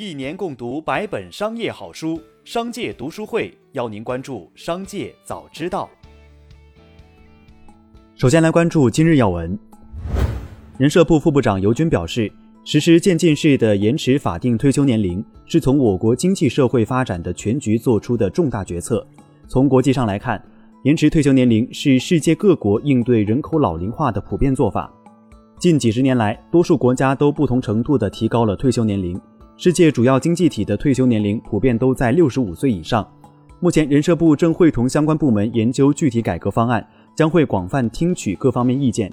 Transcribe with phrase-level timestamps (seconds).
[0.00, 5.90] 一年共读百本商业好书，商界读书会邀您关注商界早知道。
[8.14, 9.58] 首先来关注今日要闻。
[10.78, 12.30] 人社部副部长尤军表示，
[12.62, 19.04] 实施渐进式的延迟法定退休年龄，是从我国经济社会发展的全局做出的重大决策。
[19.48, 20.40] 从国际上来看，
[20.84, 24.94] 延迟退休年龄是世界各国应对人口老龄化的普遍做法。
[25.58, 29.20] 近几十年来，多数国家都不同程度地提高了退休年龄。
[29.60, 33.04] 世界主要经济体的退休年龄普遍都在六十五岁以上。
[33.58, 39.12] 目前，人社部正会同相关部门研究具体改革方案，将会广泛听取各方面意见。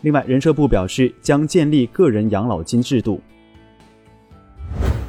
[0.00, 3.20] 另外，人社部表示将建立个人养老金制度。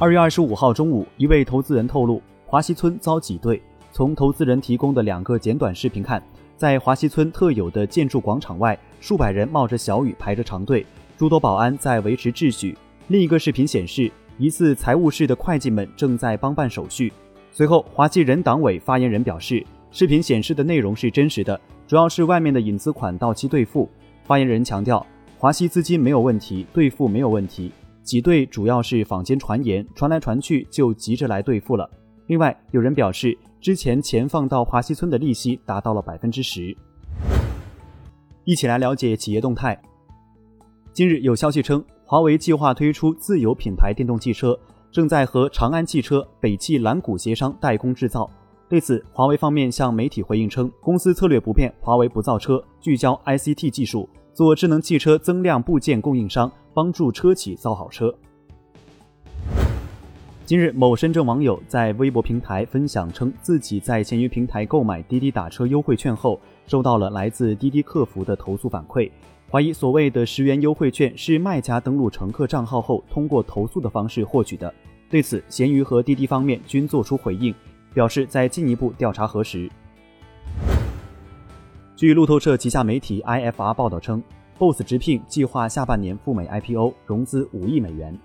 [0.00, 3.62] 二月二十五号中午，一位投资人透露，华西村遭挤兑。
[3.92, 6.20] 从投资人提供的两个简短视频看，
[6.56, 10.84] 在华西村特有的建筑广场外，数百人冒着小雨排着长队，
[11.16, 12.76] 诸多保安在维持秩序。
[13.06, 14.10] 另一个视频显示。
[14.38, 17.12] 疑似财务室的会计们正在帮办手续。
[17.50, 23.88] 随后，华西人党委发言人表示，视频显示的内容是真实的，主要是外面的隐资款到期兑付。
[24.24, 25.04] 发言人强调，
[25.38, 27.70] 华西资金没有问题，兑付没有问题，
[28.02, 31.88] 挤兑主要是坊间传言，传来传去就急着来兑付了。
[32.26, 36.74] 另外，有人表示，之前钱放到华西村的利息达到了百分之十。
[38.44, 39.80] 一起来了解企业动态。
[40.92, 41.84] 近日有消息称。
[42.12, 44.54] 华为计划推出自有品牌电动汽车，
[44.90, 48.28] 正在和长安汽车、北汽蓝谷协商代工制造。
[48.68, 58.14] 对此，华为方面向媒体回应称，公司策略不变，华为不造车，聚焦 ICT 技术，做智能汽车增量部件供应商，帮助车企造好车。
[60.44, 69.10] 今日，某深圳网友在微博平台分享称，自己在闲鱼平台购买滴滴打车优惠券后，收到了来自滴滴客服的投诉反馈。
[69.52, 74.72] 怀疑所谓的十元优惠券是卖家登录乘客账号后通过投诉的方式获取的。
[75.10, 77.54] 对此，闲鱼和滴滴方面均作出回应，
[77.92, 79.68] 表示在进一步调查核实。
[81.94, 84.22] 据路透社旗下媒体 IFR 报道称
[84.58, 88.18] ，BOSS 直聘计划下半年赴美 IPO，融资五亿美元。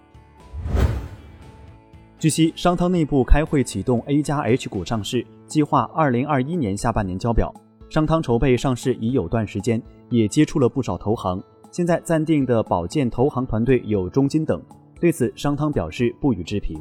[2.17, 7.53] 据悉，商汤内部开会启动 A 加 H 股上市，计划二零二一年下半年交表。
[7.89, 9.81] 商汤筹备上市已有段时间。
[10.09, 14.61] 也接触了不少投行，现在暂定的保荐投行团队有中金等。
[15.01, 16.79] 对此，商汤表示不予置评。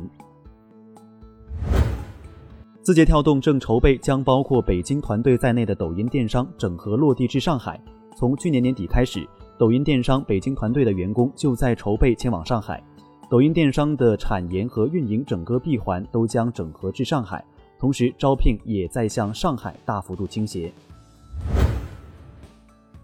[2.83, 7.81] 字节跳动正筹备将包括北京团队在内的抖音电商整合落地至上海。
[8.15, 9.29] 从去年年底开始，
[9.59, 12.81] 抖音电商北京团队的员工就在筹备前往上海。
[13.29, 17.45] 抖音电商的产研和运营整个闭环都将整合至上海，
[17.77, 20.73] 同时招聘也在向上海大幅度倾斜。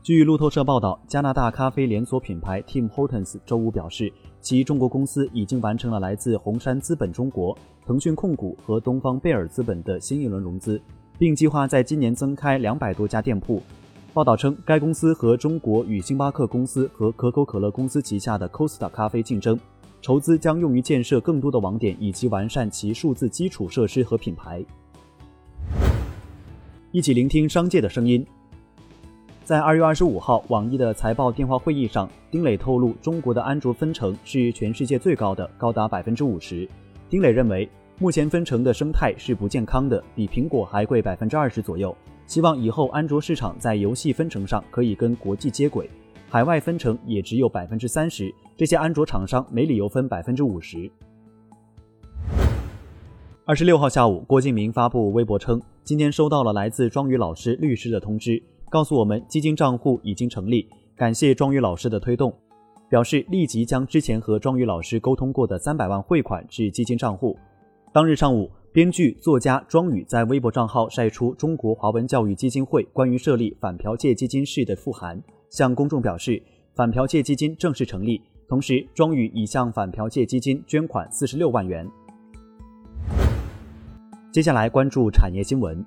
[0.02, 10.82] 据路透社报道，加拿大咖啡连锁品牌 Tim Hortons 周五表示，其中国公司已经完成了来自红杉资本中国、腾讯控股和东方贝尔资本的新一轮融资，
[11.20, 13.62] 并计划在今年增开两百多家店铺。
[14.12, 19.56] 报道称，该公司和中国与星巴克公司和可口可乐公司旗下的 Costa 咖啡竞争，
[20.00, 24.64] 筹资将用于建设更多的网点以及完善其数字基础设施和品牌。
[26.90, 28.26] 一起聆听商界的声音。
[29.44, 36.68] 在二月二十五号，网易的财报电话会议上，丁磊透露，中国的安卓分成是全世界最高的，高达百分之五十。
[37.08, 41.94] 丁磊认为，目前分成的生态是不健康的，比苹果还贵百分之二十左右。
[42.24, 45.90] 希望以后安卓市场在游戏分成上可以跟国际接轨，
[46.30, 50.88] 海外分成也只有百分之三十，这些安卓厂商没理由分百分之五十。
[53.44, 58.40] 二十六号下午，郭敬明发布微博称，今天收到了来自庄宇老师律师的通知。
[58.72, 60.66] 告诉我们基金账户已经成立，
[60.96, 62.34] 感谢庄宇老师的推动，
[62.88, 67.36] 表示立即将之前和庄宇老师沟通过的三百万汇款至基金账户。
[67.92, 76.42] 当日上午，编剧作家庄宇在微博账号晒出中国华文教育基金会关于设立反剽窃基金事的复函，向公众表示
[76.74, 81.86] 反剽窃基金正式成立，同时庄宇已向反剽窃基金捐款四十六万元。
[84.32, 85.84] 接下来关注产业新闻。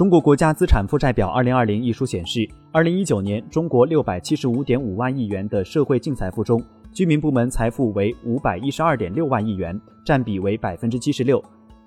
[0.00, 6.58] 中国国家资产负债表二零二零一书显示，二零一九年中国六百七十五点五万亿元的社会净财富中，
[6.90, 11.44] 居民部门财富为五百一十二点六万亿元，占比为百分之七十六，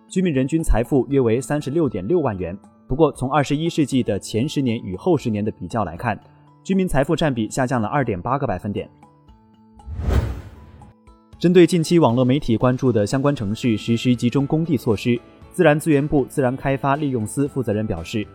[0.07, 2.55] 居民人均财富约为三十六点六万元。
[2.87, 6.15] 不过，从二十一世纪的前十年与后十年的比较来看，
[6.63, 8.87] 居民财富占比下降了二点八个百分点。
[11.39, 15.19] 针对近期网络媒体关注的相关城市实施集中供地措施。
[15.53, 18.25] 自然资源部自然开发利用司负责人表示，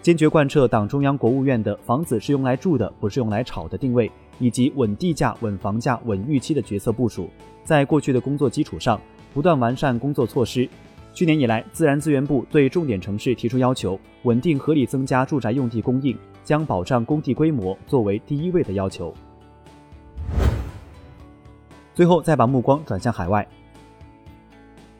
[0.00, 4.08] 坚决贯彻党中央、国务院的“房子是用来住的，不是用来炒”的定位，
[4.38, 7.28] 以及稳地价、稳房价、稳预期的决策部署。
[7.64, 9.00] 在过去的工作基础上，
[9.34, 10.68] 不断完善工作措施。
[11.12, 19.12] 去年以来，自然资源部对重点城市提出要求，稳定合理增加住宅用地供应，将保障供地规模作为第一位的要求。
[21.92, 23.44] 最后，再把目光转向海外。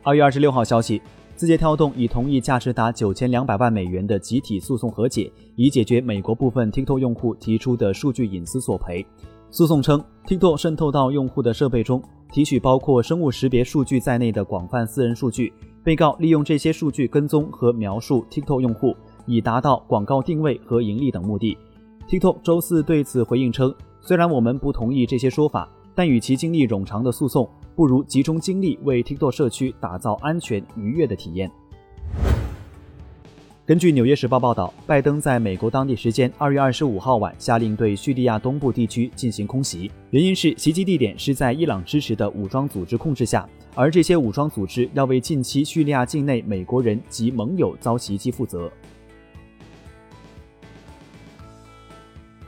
[0.02, 1.00] 二月二十六号消息，
[1.38, 9.06] 字节跳动已同意价值达九千两百万美元的集体诉讼和解，以解决美国部分 TikTok 用户提出的数据隐私索赔。
[9.48, 12.02] 诉讼称，TikTok 渗透到用户的设备中，
[12.32, 15.52] 提取包括生物识别数据在内的广泛私人数据。
[15.84, 21.56] 被告利用这些数据跟踪和描述 TikTok 用户，以达到广告定位和盈利等目的。
[22.08, 25.68] TikTok 周四对此回应称，虽然我们不同意这些说法。
[25.98, 31.50] 但与其经历冗长的诉讼，不如集中精力为 TikTok 社区打造安全愉悦的体验。
[33.66, 48.70] 根据《纽约时报》报道，拜登在美国当地时间二月二十五号晚下令对叙利亚东部地区进行空袭，原因是袭击地点是在伊朗支持的武装组织控制下，而这些武装组织要为近期叙利亚境内美国人及盟友遭袭击负责。